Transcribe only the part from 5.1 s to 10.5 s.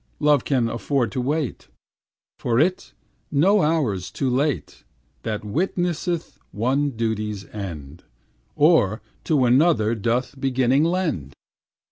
That witnesseth one duty's end, Or to another doth